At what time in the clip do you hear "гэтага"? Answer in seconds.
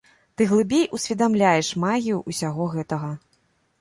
2.77-3.11